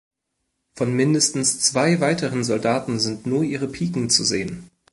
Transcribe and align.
Von 0.73 0.93
mindestens 0.95 1.59
zwei 1.59 1.99
weiteren 2.01 2.43
Soldaten 2.43 2.99
sind 2.99 3.27
nur 3.27 3.43
ihre 3.43 3.67
Piken 3.67 4.09
zu 4.09 4.23
sehen. 4.23 4.71